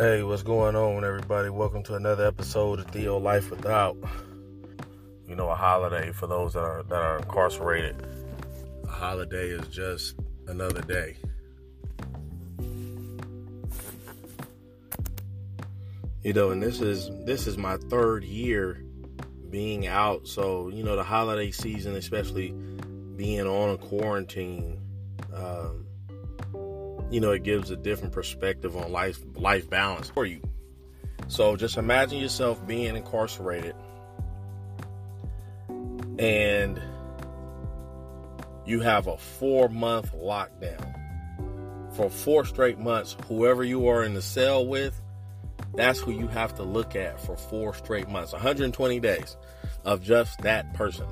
[0.00, 1.50] Hey, what's going on, everybody?
[1.50, 3.98] Welcome to another episode of Tio Life Without.
[5.28, 7.96] You know, a holiday for those that are that are incarcerated.
[8.84, 10.14] A holiday is just
[10.46, 11.16] another day.
[16.22, 18.82] You know, and this is this is my third year
[19.50, 22.52] being out, so you know the holiday season, especially
[23.16, 24.80] being on a quarantine.
[25.34, 25.84] Um,
[27.10, 30.40] you know, it gives a different perspective on life life balance for you.
[31.28, 33.74] So just imagine yourself being incarcerated
[36.18, 36.80] and
[38.66, 40.96] you have a four month lockdown.
[41.92, 45.00] For four straight months, whoever you are in the cell with,
[45.74, 48.32] that's who you have to look at for four straight months.
[48.32, 49.36] 120 days
[49.84, 51.06] of just that person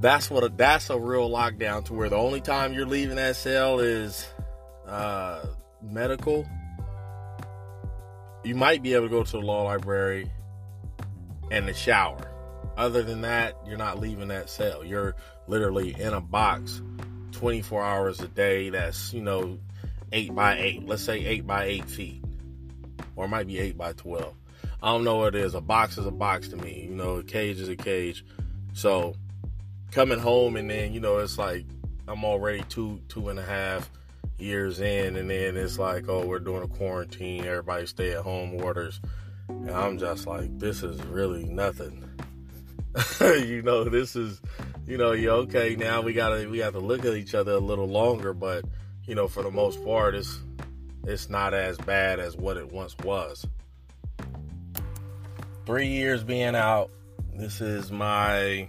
[0.00, 3.36] that's what a, that's a real lockdown to where the only time you're leaving that
[3.36, 4.26] cell is
[4.86, 5.44] uh,
[5.82, 6.46] medical.
[8.42, 10.30] You might be able to go to the law library
[11.50, 12.30] and the shower.
[12.76, 14.82] Other than that, you're not leaving that cell.
[14.82, 15.14] You're
[15.46, 16.80] literally in a box
[17.32, 18.70] 24 hours a day.
[18.70, 19.58] That's, you know,
[20.12, 20.86] eight by eight.
[20.86, 22.24] Let's say eight by eight feet.
[23.16, 24.34] Or it might be eight by 12.
[24.82, 25.54] I don't know what it is.
[25.54, 26.86] A box is a box to me.
[26.88, 28.24] You know, a cage is a cage.
[28.72, 29.14] So
[29.90, 31.64] coming home and then you know it's like
[32.08, 33.90] I'm already two two and a half
[34.38, 38.54] years in and then it's like oh we're doing a quarantine everybody stay at home
[38.62, 39.00] orders.
[39.48, 42.04] And I'm just like this is really nothing.
[43.20, 44.40] You know this is
[44.86, 47.58] you know you okay now we gotta we have to look at each other a
[47.58, 48.64] little longer but
[49.06, 50.40] you know for the most part it's
[51.06, 53.46] it's not as bad as what it once was.
[55.66, 56.90] Three years being out
[57.34, 58.68] this is my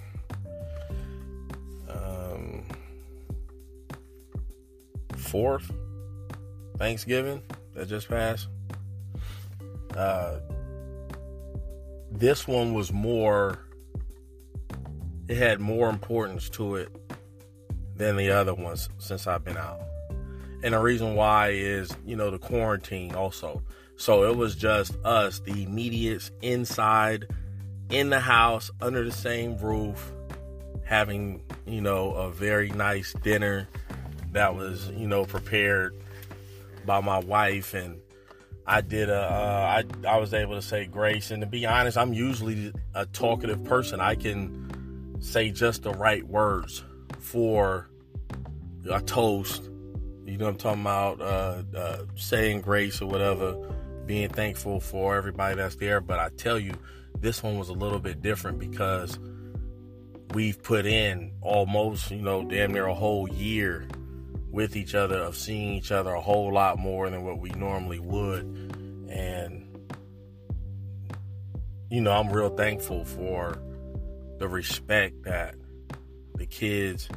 [5.31, 5.71] fourth
[6.77, 7.41] Thanksgiving
[7.73, 8.49] that just passed.
[9.95, 10.39] Uh,
[12.11, 13.59] this one was more,
[15.29, 16.89] it had more importance to it
[17.95, 19.79] than the other ones since I've been out.
[20.63, 23.63] And the reason why is, you know, the quarantine also.
[23.95, 27.27] So it was just us, the immediates inside,
[27.89, 30.11] in the house, under the same roof,
[30.83, 33.69] having, you know, a very nice dinner
[34.31, 35.95] that was you know prepared
[36.85, 37.99] by my wife and
[38.65, 41.97] I did a uh, I, I was able to say grace and to be honest
[41.97, 43.99] I'm usually a talkative person.
[43.99, 46.83] I can say just the right words
[47.19, 47.89] for
[48.89, 49.69] a toast
[50.25, 53.55] you know I'm talking about uh, uh, saying grace or whatever
[54.05, 56.73] being thankful for everybody that's there but I tell you
[57.19, 59.19] this one was a little bit different because
[60.33, 63.87] we've put in almost you know damn near a whole year
[64.51, 67.99] with each other, of seeing each other a whole lot more than what we normally
[67.99, 68.43] would.
[69.09, 69.67] And,
[71.89, 73.57] you know, I'm real thankful for
[74.39, 75.55] the respect that
[76.35, 77.07] the kids,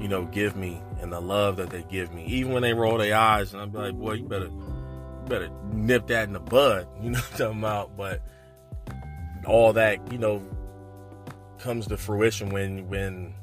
[0.00, 2.26] you know, give me and the love that they give me.
[2.26, 4.50] Even when they roll their eyes and I'm like, boy, you better,
[5.26, 7.96] better nip that in the bud, you know what I'm about?
[7.96, 8.22] But
[9.46, 10.42] all that, you know,
[11.58, 13.34] comes to fruition when, when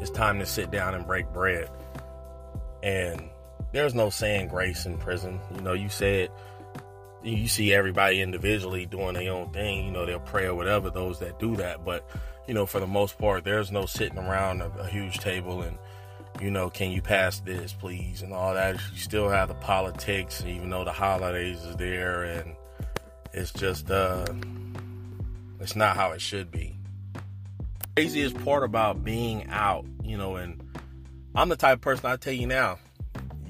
[0.00, 1.68] it's time to sit down and break bread.
[2.86, 3.28] And
[3.72, 5.40] there's no saying grace in prison.
[5.56, 6.30] You know, you said
[7.24, 9.86] you see everybody individually doing their own thing.
[9.86, 11.84] You know, they'll pray or whatever, those that do that.
[11.84, 12.08] But,
[12.46, 15.76] you know, for the most part, there's no sitting around a, a huge table and,
[16.40, 18.74] you know, can you pass this, please, and all that.
[18.92, 22.54] You still have the politics, even though the holidays is there, and
[23.32, 24.26] it's just, uh,
[25.58, 26.76] it's not how it should be.
[27.96, 30.62] Craziest part about being out, you know, and
[31.36, 32.78] I'm the type of person I tell you now,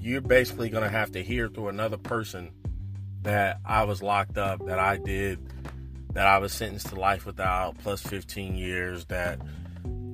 [0.01, 2.51] you're basically going to have to hear through another person
[3.23, 5.39] that I was locked up, that I did,
[6.13, 9.39] that I was sentenced to life without plus 15 years, that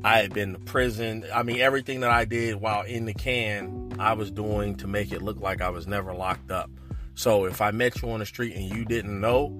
[0.04, 1.24] I had been to prison.
[1.32, 5.10] I mean, everything that I did while in the can, I was doing to make
[5.10, 6.70] it look like I was never locked up.
[7.14, 9.58] So if I met you on the street and you didn't know,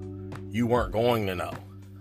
[0.51, 1.53] you weren't going to know.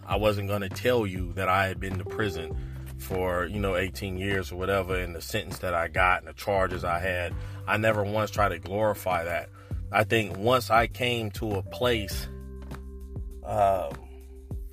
[0.06, 2.54] I wasn't going to tell you that I had been to prison
[3.02, 6.32] for you know 18 years or whatever and the sentence that i got and the
[6.32, 7.34] charges i had
[7.66, 9.49] i never once tried to glorify that.
[9.90, 12.28] I think once i came to a place
[13.44, 13.93] um,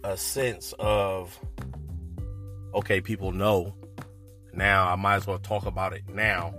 [0.03, 1.37] a sense of
[2.73, 3.73] okay people know
[4.53, 6.53] now i might as well talk about it now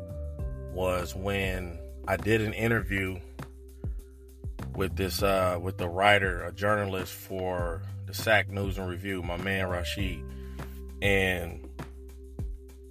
[0.75, 1.79] was when
[2.09, 3.19] i did an interview
[4.75, 9.37] with this uh, with the writer a journalist for the sac news and review my
[9.37, 10.23] man rashid
[11.03, 11.69] and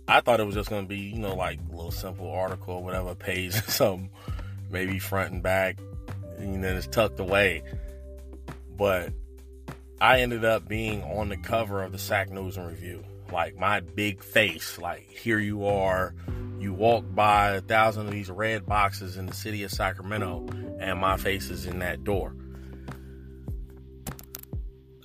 [0.08, 2.84] I thought it was just gonna be, you know, like a little simple article or
[2.84, 4.10] whatever page, some
[4.70, 5.78] maybe front and back,
[6.38, 7.64] and then it's tucked away.
[8.76, 9.14] But
[10.02, 13.04] I ended up being on the cover of the Sac News and Review.
[13.32, 16.16] Like my big face, like here you are.
[16.60, 20.48] You walk by a thousand of these red boxes in the city of Sacramento,
[20.80, 22.34] and my face is in that door.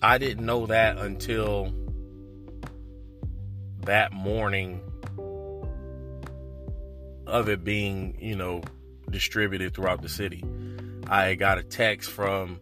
[0.00, 1.72] I didn't know that until
[3.86, 4.80] that morning
[7.26, 8.62] of it being, you know,
[9.10, 10.44] distributed throughout the city.
[11.08, 12.60] I got a text from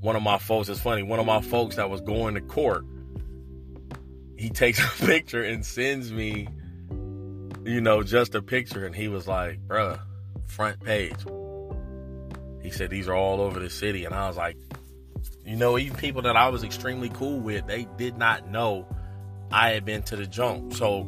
[0.00, 0.68] one of my folks.
[0.68, 2.84] It's funny, one of my folks that was going to court,
[4.36, 6.48] he takes a picture and sends me,
[7.64, 8.84] you know, just a picture.
[8.84, 10.00] And he was like, bruh,
[10.46, 11.16] front page.
[12.62, 14.04] He said, these are all over the city.
[14.04, 14.56] And I was like,
[15.44, 18.86] you know, even people that I was extremely cool with, they did not know
[19.52, 20.74] I had been to the junk.
[20.74, 21.04] So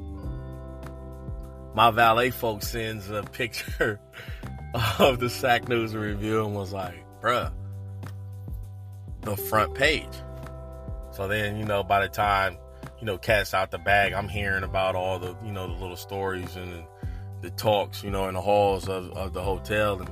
[1.75, 4.00] my valet folks sends a picture
[4.99, 7.52] of the Sac News Review and was like, bruh,
[9.23, 10.06] the front page.
[11.12, 12.58] So then, you know, by the time,
[13.00, 15.97] you know, cat's out the bag, I'm hearing about all the, you know, the little
[15.97, 16.85] stories and
[17.40, 20.11] the talks, you know, in the halls of, of the hotel and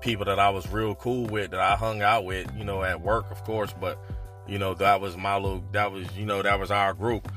[0.00, 3.00] people that I was real cool with that I hung out with, you know, at
[3.00, 3.98] work, of course, but
[4.48, 7.30] you know, that was my little, that was, you know, that was our group.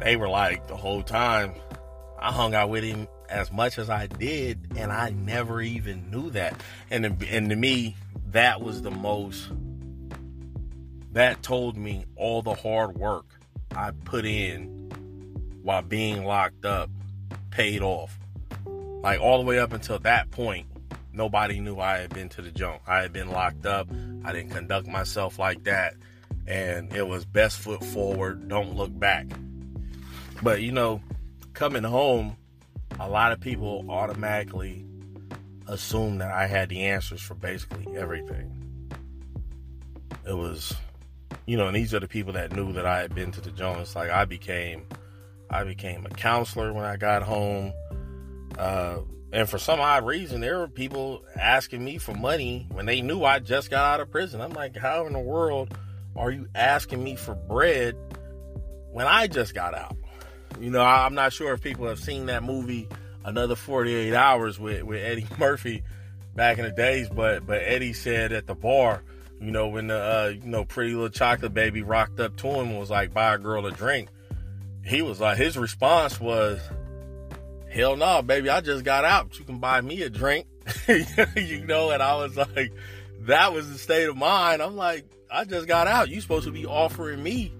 [0.00, 1.54] They were like the whole time
[2.18, 6.30] I hung out with him as much as I did, and I never even knew
[6.30, 6.60] that.
[6.90, 7.96] And and to me,
[8.30, 9.50] that was the most.
[11.12, 13.26] That told me all the hard work
[13.74, 14.90] I put in
[15.62, 16.90] while being locked up
[17.50, 18.18] paid off.
[18.66, 20.66] Like all the way up until that point,
[21.12, 22.82] nobody knew I had been to the junk.
[22.86, 23.88] I had been locked up.
[24.24, 25.94] I didn't conduct myself like that.
[26.46, 29.26] And it was best foot forward, don't look back.
[30.42, 31.00] But you know,
[31.54, 32.36] coming home,
[32.98, 34.84] a lot of people automatically
[35.68, 38.58] assumed that I had the answers for basically everything.
[40.26, 40.74] It was,
[41.46, 43.50] you know, and these are the people that knew that I had been to the
[43.50, 43.96] Jones.
[43.96, 44.86] Like I became,
[45.50, 47.72] I became a counselor when I got home.
[48.58, 48.98] Uh,
[49.32, 53.24] and for some odd reason, there were people asking me for money when they knew
[53.24, 54.40] I just got out of prison.
[54.40, 55.74] I'm like, how in the world
[56.16, 57.96] are you asking me for bread
[58.90, 59.96] when I just got out?
[60.60, 62.88] You know, I'm not sure if people have seen that movie,
[63.24, 65.82] Another 48 Hours, with, with Eddie Murphy
[66.34, 69.02] back in the days, but but Eddie said at the bar,
[69.40, 72.68] you know, when the uh, you know pretty little chocolate baby rocked up to him
[72.70, 74.08] and was like, buy a girl a drink.
[74.84, 76.60] He was like, his response was,
[77.70, 79.38] hell no, baby, I just got out.
[79.38, 80.46] You can buy me a drink,
[80.88, 81.90] you know.
[81.90, 82.72] And I was like,
[83.20, 84.62] that was the state of mind.
[84.62, 86.10] I'm like, I just got out.
[86.10, 87.52] You supposed to be offering me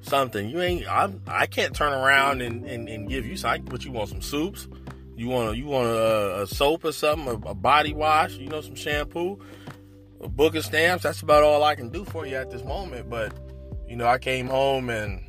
[0.00, 0.48] something.
[0.48, 0.88] You ain't.
[0.88, 1.22] I'm.
[1.26, 3.64] I can't turn around and, and, and give you something.
[3.64, 4.66] But you want some soups?
[5.14, 7.28] You want a, you want a, a soap or something?
[7.28, 8.34] A, a, body wash?
[8.34, 9.38] You know, some shampoo?
[10.22, 11.02] A book of stamps?
[11.02, 13.10] That's about all I can do for you at this moment.
[13.10, 13.34] But
[13.86, 15.22] you know, I came home and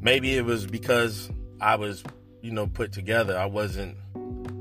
[0.00, 1.30] maybe it was because
[1.60, 2.04] I was
[2.42, 3.36] you know put together.
[3.36, 3.96] I wasn't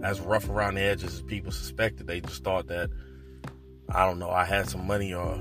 [0.03, 2.07] as rough around the edges as people suspected.
[2.07, 2.89] They just thought that
[3.90, 4.30] I don't know.
[4.30, 5.40] I had some money or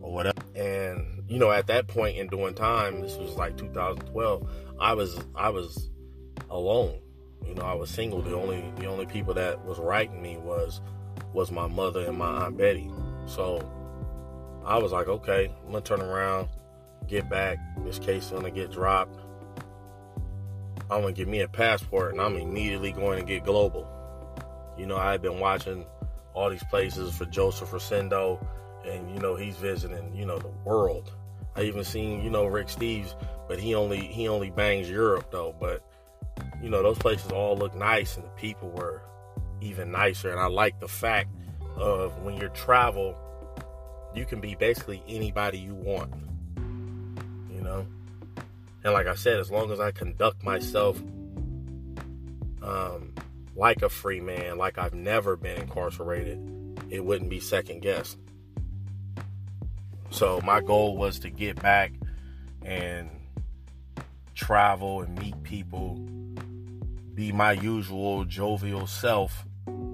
[0.00, 0.40] or whatever.
[0.54, 4.50] And you know, at that point in doing time, this was like 2012.
[4.80, 5.90] I was I was
[6.50, 7.00] alone.
[7.46, 8.22] You know, I was single.
[8.22, 10.80] The only the only people that was writing me was
[11.32, 12.90] was my mother and my aunt Betty.
[13.26, 13.60] So
[14.64, 16.48] I was like, okay, I'm gonna turn around,
[17.06, 17.58] get back.
[17.84, 19.18] This case is gonna get dropped.
[20.90, 23.86] I'm gonna get me a passport, and I'm immediately going to get global.
[24.78, 25.84] You know, I had been watching
[26.34, 28.44] all these places for Joseph Rosendo,
[28.86, 31.12] and you know he's visiting, you know, the world.
[31.56, 33.14] I even seen, you know, Rick Steves,
[33.48, 35.54] but he only he only bangs Europe though.
[35.58, 35.84] But
[36.62, 39.02] you know, those places all look nice and the people were
[39.60, 40.30] even nicer.
[40.30, 41.30] And I like the fact
[41.76, 43.16] of when you travel,
[44.14, 46.12] you can be basically anybody you want.
[46.56, 47.86] You know?
[48.84, 51.00] And like I said, as long as I conduct myself
[52.62, 53.14] um,
[53.58, 56.38] like a free man, like I've never been incarcerated,
[56.90, 58.16] it wouldn't be second guessed.
[60.10, 61.92] So my goal was to get back
[62.64, 63.10] and
[64.34, 65.96] travel and meet people,
[67.14, 69.44] be my usual jovial self,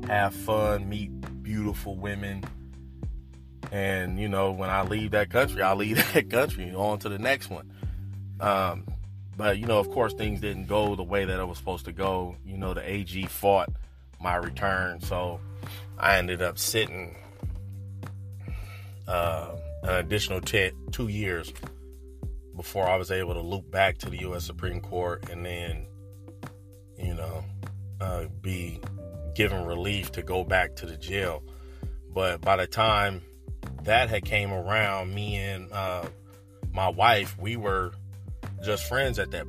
[0.09, 2.45] have fun, meet beautiful women.
[3.73, 7.19] And, you know, when I leave that country, I leave that country on to the
[7.19, 7.73] next one.
[8.41, 8.85] Um,
[9.37, 11.93] but, you know, of course, things didn't go the way that it was supposed to
[11.93, 12.37] go.
[12.45, 13.71] You know, the AG fought
[14.21, 15.01] my return.
[15.01, 15.41] So
[15.99, 17.17] I ended up sitting.
[19.07, 21.53] Uh, an additional ten, two years
[22.57, 24.45] before I was able to loop back to the U.S.
[24.45, 25.87] Supreme Court and then,
[26.97, 27.45] you know,
[28.01, 28.81] uh, be
[29.35, 31.43] given relief to go back to the jail.
[32.13, 33.23] But by the time
[33.83, 36.07] that had came around, me and uh,
[36.73, 37.93] my wife, we were
[38.65, 39.47] just friends at that.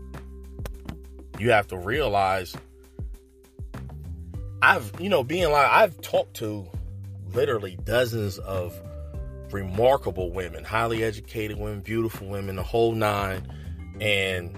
[1.40, 2.56] You have to realize,
[4.62, 6.68] I've you know being like I've talked to
[7.34, 8.80] literally dozens of
[9.52, 13.48] remarkable women, highly educated women, beautiful women, the whole nine,
[14.00, 14.56] and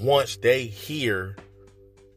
[0.00, 1.36] once they hear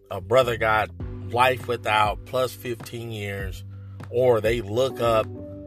[0.10, 0.90] a brother got
[1.32, 3.64] life without plus 15 years,
[4.10, 5.26] or they look up,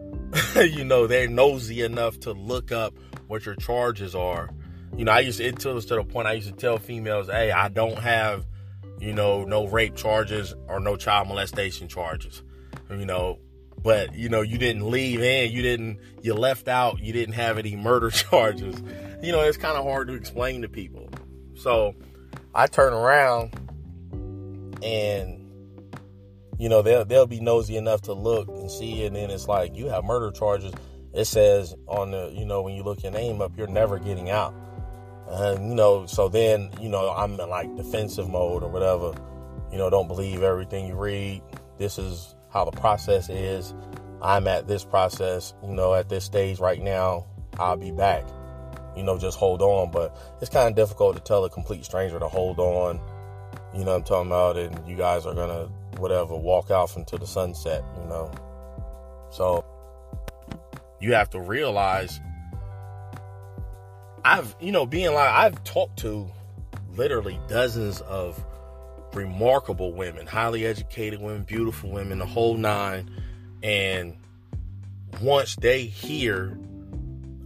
[0.57, 2.95] you know, they're nosy enough to look up
[3.27, 4.51] what your charges are.
[4.97, 7.27] You know, I used to, it was to the point I used to tell females,
[7.27, 8.47] hey, I don't have,
[9.01, 12.43] you know, no rape charges or no child molestation charges.
[12.91, 13.39] You know,
[13.83, 17.59] but you know, you didn't leave in, you didn't, you left out, you didn't have
[17.59, 18.83] any murder charges.
[19.23, 21.09] You know, it's kind of hard to explain to people.
[21.55, 21.95] So
[22.55, 23.55] I turn around
[24.83, 25.41] and
[26.59, 29.75] you know they'll they'll be nosy enough to look and see and then it's like
[29.75, 30.73] you have murder charges
[31.13, 34.31] it says on the you know when you look your name up you're never getting
[34.31, 34.55] out
[35.29, 39.15] and you know so then you know i'm in like defensive mode or whatever.
[39.73, 41.43] You know don't believe everything you read.
[41.79, 43.75] This is how the process is.
[44.23, 47.27] I'm at this process you know at this stage right now.
[47.59, 48.25] I'll be back.
[48.97, 49.91] You know just hold on.
[49.91, 53.01] But it's kind of difficult to tell a complete stranger to hold on.
[53.75, 54.57] You know i'm talking about?
[54.57, 58.31] And you guys are gonna whatever, walk off into the sunset, you know.
[59.31, 59.65] So
[61.01, 62.21] you have to realize
[64.25, 66.29] I've, you know, being like I've talked to
[66.97, 68.43] literally dozens of
[69.13, 73.11] remarkable women, highly educated women, beautiful women, the whole nine.
[73.63, 74.17] And
[75.21, 76.59] once they hear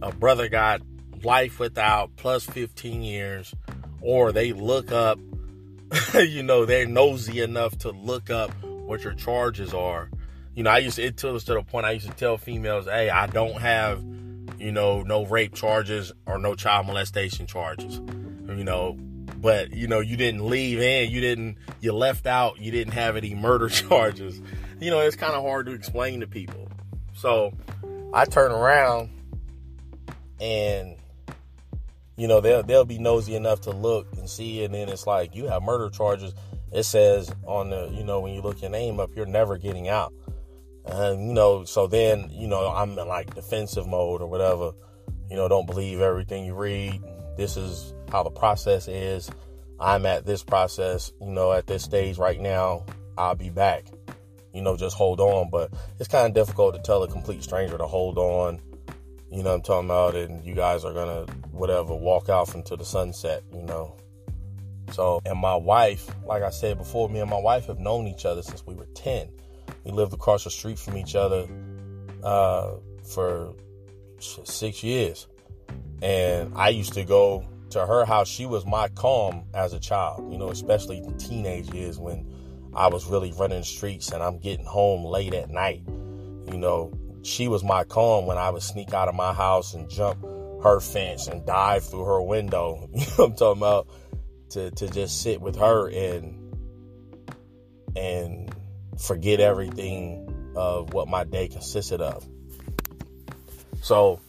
[0.01, 0.81] a brother got
[1.23, 3.53] life without plus 15 years,
[4.01, 5.19] or they look up
[6.13, 10.09] you know, they're nosy enough to look up what your charges are.
[10.55, 12.85] You know, I used to, it was to the point I used to tell females,
[12.85, 14.03] hey, I don't have,
[14.59, 17.95] you know, no rape charges or no child molestation charges.
[18.47, 18.97] You know,
[19.37, 23.15] but you know, you didn't leave in, you didn't, you left out, you didn't have
[23.15, 24.41] any murder charges.
[24.79, 26.67] You know, it's kind of hard to explain to people.
[27.13, 27.53] So
[28.13, 29.09] I turn around
[30.39, 30.95] and
[32.19, 35.35] you know, they'll they'll be nosy enough to look and see, and then it's like
[35.35, 36.33] you have murder charges.
[36.71, 39.87] It says on the, you know, when you look your name up, you're never getting
[39.87, 40.13] out.
[40.85, 44.71] And you know, so then you know I'm in like defensive mode or whatever.
[45.29, 47.01] You know, don't believe everything you read.
[47.37, 49.29] This is how the process is.
[49.79, 51.11] I'm at this process.
[51.21, 52.85] You know, at this stage right now,
[53.17, 53.85] I'll be back.
[54.53, 55.49] You know, just hold on.
[55.51, 58.59] But it's kind of difficult to tell a complete stranger to hold on
[59.31, 62.85] you know I'm talking about, and you guys are gonna whatever walk off into the
[62.85, 63.95] sunset, you know.
[64.91, 68.25] So, and my wife, like I said before, me and my wife have known each
[68.25, 69.29] other since we were 10.
[69.83, 71.47] We lived across the street from each other
[72.23, 73.53] uh, for
[74.19, 75.27] six years.
[76.01, 78.27] And I used to go to her house.
[78.27, 82.25] She was my calm as a child, you know, especially teenage years when
[82.73, 85.83] I was really running streets and I'm getting home late at night.
[85.87, 86.91] You know,
[87.23, 90.23] she was my calm when I would sneak out of my house and jump
[90.63, 92.89] her fence and dive through her window.
[92.93, 93.87] You know I'm talking about?
[94.51, 96.35] To to just sit with her and
[97.95, 98.48] and
[98.99, 102.27] forget everything of what my day consisted of.
[103.81, 104.19] So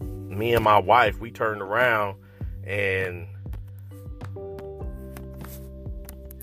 [0.00, 2.16] me and my wife, we turned around
[2.64, 3.26] and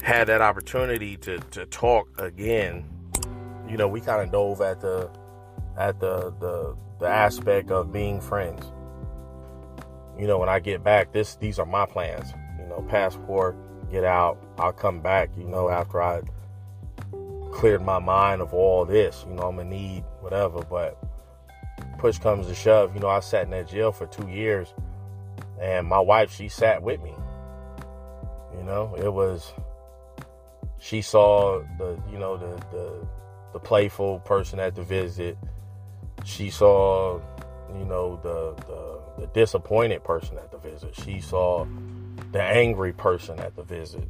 [0.01, 2.86] had that opportunity to to talk again.
[3.68, 5.10] You know, we kind of dove at the
[5.77, 8.65] at the, the the aspect of being friends.
[10.20, 12.32] You know, when I get back, this these are my plans.
[12.60, 13.56] You know, passport,
[13.89, 14.38] get out.
[14.58, 15.29] I'll come back.
[15.38, 16.22] You know, after I
[17.51, 19.25] cleared my mind of all this.
[19.27, 20.62] You know, I'm gonna need whatever.
[20.63, 20.98] But
[21.98, 22.94] push comes to shove.
[22.94, 24.74] You know, I sat in that jail for two years,
[25.62, 27.13] and my wife she sat with me.
[28.58, 29.53] You know, it was.
[30.82, 33.08] She saw the you know the the
[33.53, 35.38] the playful person at the visit
[36.25, 37.20] she saw,
[37.77, 40.96] you know, the, the, the disappointed person at the visit.
[41.03, 41.65] She saw
[42.32, 44.08] the angry person at the visit.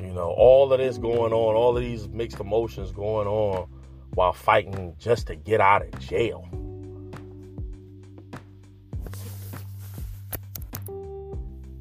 [0.00, 3.68] You know, all of this going on, all of these mixed emotions going on
[4.14, 6.46] while fighting just to get out of jail.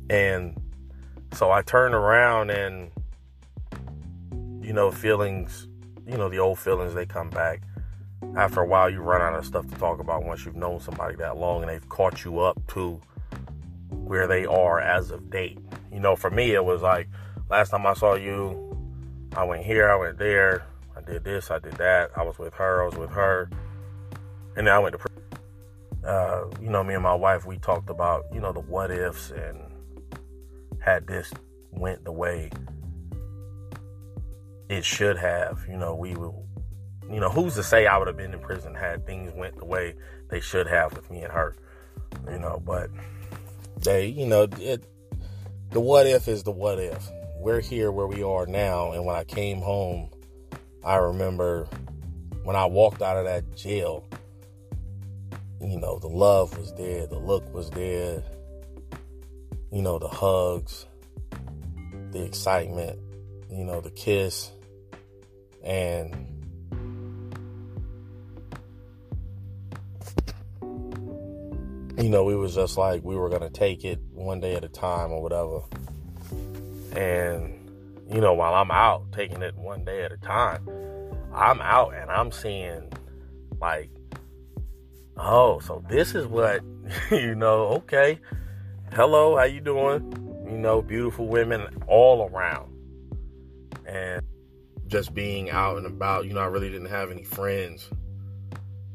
[0.09, 0.59] And
[1.33, 2.91] so I turned around and,
[4.61, 5.67] you know, feelings,
[6.07, 7.61] you know, the old feelings, they come back
[8.35, 11.15] after a while you run out of stuff to talk about once you've known somebody
[11.15, 12.99] that long and they've caught you up to
[13.89, 15.59] where they are as of date.
[15.91, 17.07] You know, for me it was like
[17.53, 18.75] last time I saw you,
[19.35, 20.65] I went here, I went there,
[20.97, 22.09] I did this, I did that.
[22.17, 23.47] I was with her, I was with her.
[24.55, 25.23] And then I went to prison.
[26.03, 29.29] Uh, you know, me and my wife, we talked about, you know, the what ifs
[29.29, 29.59] and
[30.79, 31.31] had this
[31.71, 32.49] went the way
[34.69, 35.63] it should have.
[35.69, 36.43] You know, we will,
[37.07, 39.65] you know, who's to say I would have been in prison had things went the
[39.65, 39.93] way
[40.29, 41.55] they should have with me and her,
[42.31, 42.89] you know, but
[43.83, 44.83] they, you know, it,
[45.69, 47.11] the what if is the what if.
[47.43, 48.93] We're here where we are now.
[48.93, 50.09] And when I came home,
[50.81, 51.67] I remember
[52.45, 54.07] when I walked out of that jail,
[55.59, 58.23] you know, the love was there, the look was there,
[59.73, 60.85] you know, the hugs,
[62.11, 62.97] the excitement,
[63.51, 64.49] you know, the kiss,
[65.65, 66.15] and
[71.97, 74.69] you know, we was just like we were gonna take it one day at a
[74.69, 75.59] time or whatever.
[76.95, 77.71] And
[78.11, 80.67] you know, while I'm out taking it one day at a time,
[81.33, 82.91] I'm out and I'm seeing
[83.59, 83.89] like,
[85.17, 86.61] oh, so this is what
[87.11, 87.67] you know.
[87.67, 88.19] Okay,
[88.93, 90.11] hello, how you doing?
[90.45, 92.71] You know, beautiful women all around,
[93.87, 94.21] and
[94.87, 96.25] just being out and about.
[96.25, 97.89] You know, I really didn't have any friends.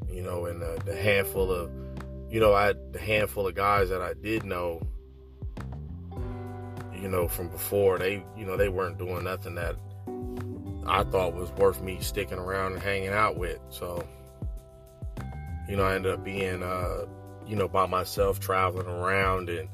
[0.09, 1.71] You know, and the, the handful of
[2.31, 4.83] you know, I had a handful of guys that I did know,
[7.01, 7.99] you know, from before.
[7.99, 9.77] They, you know, they weren't doing nothing that
[10.87, 13.59] I thought was worth me sticking around and hanging out with.
[13.71, 14.07] So,
[15.69, 17.07] you know, I ended up being, uh,
[17.47, 19.49] you know, by myself traveling around.
[19.49, 19.69] And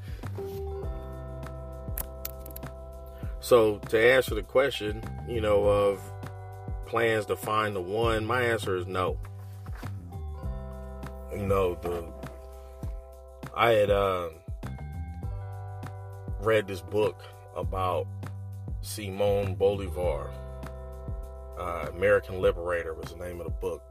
[3.41, 6.01] so, to answer the question, you know, of
[6.87, 9.19] plans to find the one, my answer is no.
[11.33, 12.05] You know, the
[13.57, 14.31] I had uh,
[16.45, 17.23] read this book
[17.57, 18.07] about
[18.83, 20.31] Simon Bolivar.
[21.59, 23.83] Uh, American Liberator was the name of the book.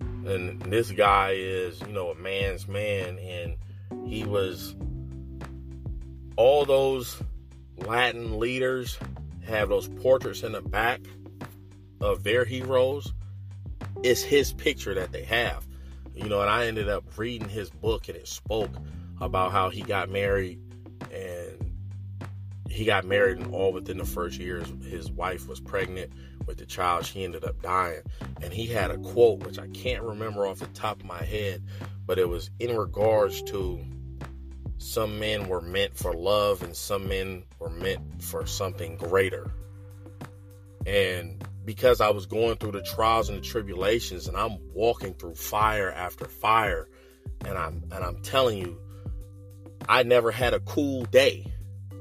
[0.00, 3.56] And this guy is, you know, a man's man, and
[4.06, 4.74] he was
[6.36, 7.22] all those
[7.76, 8.98] Latin leaders
[9.44, 11.00] have those portraits in the back
[12.00, 13.12] of their heroes.
[14.02, 15.66] It's his picture that they have.
[16.14, 18.70] You know, and I ended up reading his book and it spoke
[19.20, 20.58] about how he got married
[22.72, 26.10] he got married and all within the first year his wife was pregnant
[26.46, 28.00] with the child she ended up dying
[28.42, 31.62] and he had a quote which i can't remember off the top of my head
[32.06, 33.78] but it was in regards to
[34.78, 39.50] some men were meant for love and some men were meant for something greater
[40.86, 45.36] and because I was going through the trials and the tribulations and I'm walking through
[45.36, 46.88] fire after fire
[47.44, 48.80] and I'm and I'm telling you
[49.88, 51.51] I never had a cool day.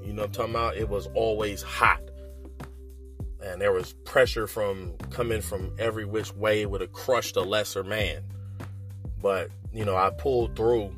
[0.04, 0.78] You know I'm talking about?
[0.78, 2.02] It was always hot.
[3.44, 7.84] And there was pressure from coming from every which way would have crushed a lesser
[7.84, 8.24] man.
[9.22, 10.96] But, you know, I pulled through.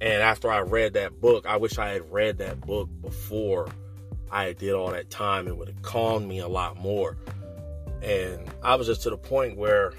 [0.00, 3.68] And after I read that book, I wish I had read that book before
[4.30, 5.48] I did all that time.
[5.48, 7.16] It would have calmed me a lot more.
[8.02, 9.92] And I was just to the point where,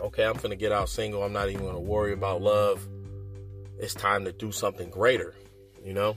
[0.00, 1.22] okay, I'm gonna get out single.
[1.22, 2.86] I'm not even gonna worry about love.
[3.78, 5.34] It's time to do something greater,
[5.84, 6.16] you know?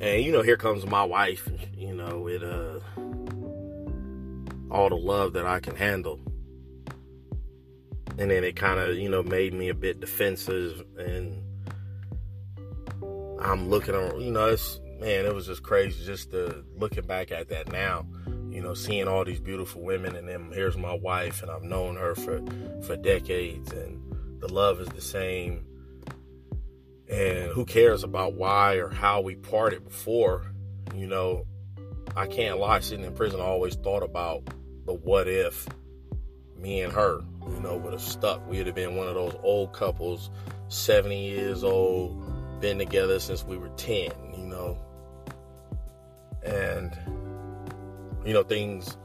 [0.00, 2.80] And you know, here comes my wife, you know, with uh
[4.70, 6.20] all the love that I can handle.
[8.18, 11.42] And then it kind of, you know, made me a bit defensive and
[13.40, 17.30] I'm looking around, you know, it's man, it was just crazy just to looking back
[17.30, 18.04] at that now
[18.50, 21.96] you know, seeing all these beautiful women, and then here's my wife, and I've known
[21.96, 22.40] her for
[22.82, 24.02] for decades, and
[24.40, 25.64] the love is the same.
[27.10, 30.52] And who cares about why or how we parted before?
[30.94, 31.46] You know,
[32.16, 32.80] I can't lie.
[32.80, 34.44] Sitting in prison, I always thought about
[34.84, 35.66] the what if
[36.56, 38.46] me and her, you know, would have stuck.
[38.48, 40.30] We'd have been one of those old couples,
[40.68, 44.78] 70 years old, been together since we were 10, you know.
[46.44, 46.96] And
[48.24, 48.98] you know, things,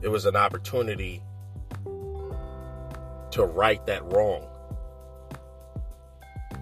[0.00, 1.22] it was an opportunity
[1.84, 4.46] to right that wrong.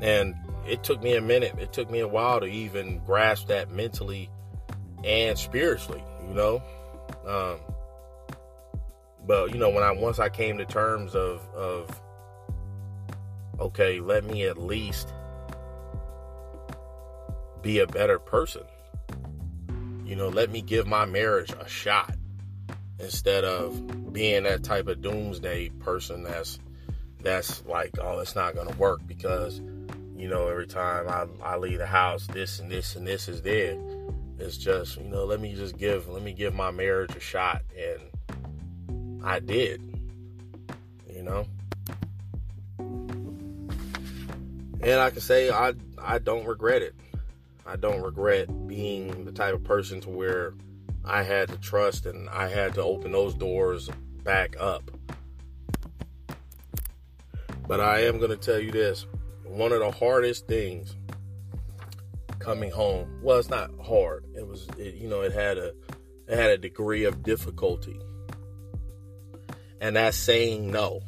[0.01, 0.35] And
[0.67, 4.31] it took me a minute, it took me a while to even grasp that mentally
[5.05, 6.63] and spiritually, you know.
[7.27, 7.61] Um,
[9.27, 12.01] but you know, when I once I came to terms of of
[13.59, 15.13] okay, let me at least
[17.63, 18.63] be a better person.
[20.05, 22.17] You know, let me give my marriage a shot
[22.99, 26.59] instead of being that type of doomsday person that's
[27.23, 29.61] that's like, oh, it's not gonna work because
[30.21, 33.41] you know every time I, I leave the house, this and this and this is
[33.41, 33.79] there.
[34.39, 37.63] It's just you know let me just give let me give my marriage a shot
[37.77, 39.83] and I did.
[41.09, 41.47] You know?
[44.83, 46.95] And I can say I I don't regret it.
[47.65, 50.53] I don't regret being the type of person to where
[51.03, 53.89] I had to trust and I had to open those doors
[54.23, 54.91] back up.
[57.67, 59.07] But I am going to tell you this
[59.51, 60.97] one of the hardest things
[62.39, 63.21] coming home.
[63.23, 64.25] Well it's not hard.
[64.35, 65.73] It was it, you know it had a
[66.29, 68.01] it had a degree of difficulty.
[69.81, 71.01] And that's saying no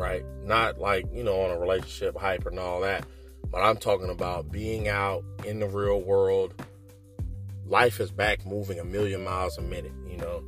[0.00, 0.24] right?
[0.44, 3.04] Not like you know on a relationship hype and all that
[3.50, 6.54] but i'm talking about being out in the real world.
[7.66, 10.42] Life is back moving a million miles a minute you know?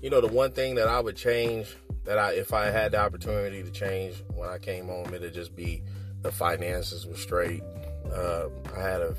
[0.00, 2.98] You know the one thing that i would change that i if i had the
[2.98, 5.82] opportunity to change when i came home it'd just be
[6.22, 7.62] the finances were straight
[8.12, 9.16] uh, I had a,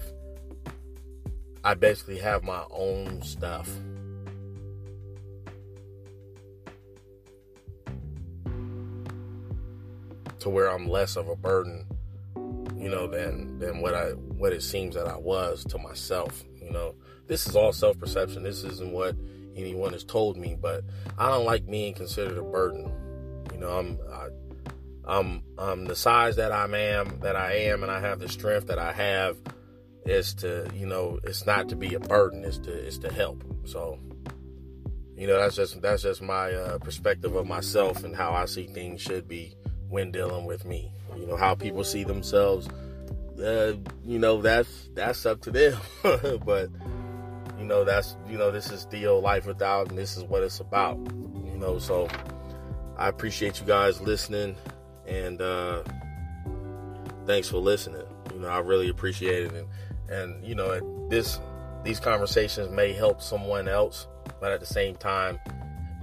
[1.63, 3.69] I basically have my own stuff.
[10.39, 11.86] To where I'm less of a burden,
[12.78, 16.43] you know, than than what I what it seems that I was to myself.
[16.62, 16.95] You know,
[17.26, 18.43] this is all self perception.
[18.43, 19.15] This isn't what
[19.58, 20.84] anyone has told me, but
[21.17, 22.91] I don't like being considered a burden.
[23.52, 24.28] You know, I'm I,
[25.06, 28.67] I'm I'm the size that I am that I am and I have the strength
[28.67, 29.38] that I have
[30.06, 33.43] is to you know it's not to be a burden it's to it's to help.
[33.65, 34.00] So
[35.15, 38.67] you know that's just that's just my uh, perspective of myself and how I see
[38.67, 39.56] things should be
[39.89, 40.91] when dealing with me.
[41.15, 42.67] You know how people see themselves
[43.39, 45.80] uh, you know that's that's up to them.
[46.46, 46.70] But
[47.58, 50.60] you know that's you know this is Tio life without and this is what it's
[50.60, 52.08] about you know so
[52.98, 54.56] I appreciate you guys listening
[55.08, 55.84] and uh,
[57.26, 58.04] thanks for listening.
[58.34, 59.67] You know, I really appreciate it, and
[60.10, 61.39] and you know, this
[61.84, 64.08] these conversations may help someone else,
[64.39, 65.39] but at the same time,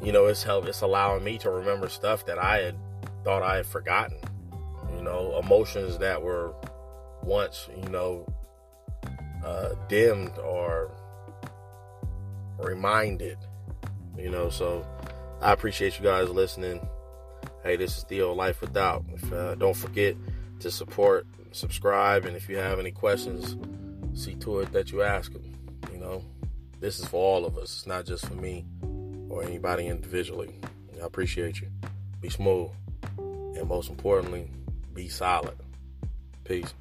[0.03, 2.77] you know, it's help it's allowing me to remember stuff that I had
[3.25, 4.19] thought I had forgotten.
[4.97, 6.55] You know, emotions that were
[7.23, 8.27] once, you know,
[9.45, 10.91] uh, dimmed or
[12.59, 13.39] reminded.
[14.19, 14.87] You know, so
[15.41, 16.87] I appreciate you guys listening.
[17.63, 19.05] Hey, this is Tio Life Without.
[19.13, 20.17] If, uh, don't forget
[20.61, 23.57] to support, subscribe, and if you have any questions,
[24.15, 25.53] see to it that you ask them.
[25.93, 26.25] You know,
[26.81, 27.75] this is for all of us.
[27.77, 28.65] It's not just for me
[29.29, 30.55] or anybody individually.
[31.01, 31.69] I appreciate you.
[32.21, 32.71] Be smooth,
[33.19, 34.51] and most importantly,
[34.95, 35.57] be solid.
[36.45, 36.73] Peace.